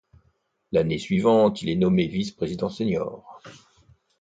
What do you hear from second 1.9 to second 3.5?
vice-président senior.